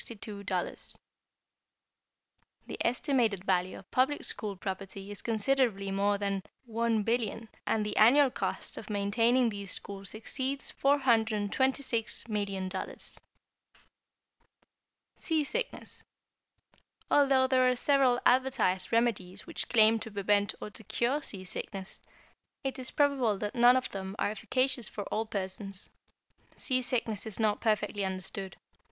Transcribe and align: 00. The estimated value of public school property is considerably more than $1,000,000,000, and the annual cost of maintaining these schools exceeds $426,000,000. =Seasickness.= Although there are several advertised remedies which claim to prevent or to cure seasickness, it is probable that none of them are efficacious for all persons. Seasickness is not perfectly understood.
00. 0.03 0.17
The 2.65 2.77
estimated 2.83 3.43
value 3.45 3.77
of 3.77 3.91
public 3.91 4.23
school 4.25 4.55
property 4.55 5.11
is 5.11 5.21
considerably 5.21 5.91
more 5.91 6.17
than 6.17 6.41
$1,000,000,000, 6.67 7.49
and 7.67 7.85
the 7.85 7.95
annual 7.97 8.31
cost 8.31 8.77
of 8.79 8.89
maintaining 8.89 9.49
these 9.49 9.69
schools 9.69 10.15
exceeds 10.15 10.71
$426,000,000. 10.81 13.19
=Seasickness.= 15.17 16.03
Although 17.11 17.45
there 17.45 17.69
are 17.69 17.75
several 17.75 18.19
advertised 18.25 18.91
remedies 18.91 19.45
which 19.45 19.69
claim 19.69 19.99
to 19.99 20.09
prevent 20.09 20.55
or 20.59 20.71
to 20.71 20.83
cure 20.83 21.21
seasickness, 21.21 22.01
it 22.63 22.79
is 22.79 22.89
probable 22.89 23.37
that 23.37 23.53
none 23.53 23.77
of 23.77 23.91
them 23.91 24.15
are 24.17 24.31
efficacious 24.31 24.89
for 24.89 25.03
all 25.13 25.27
persons. 25.27 25.91
Seasickness 26.55 27.27
is 27.27 27.39
not 27.39 27.61
perfectly 27.61 28.03
understood. 28.03 28.57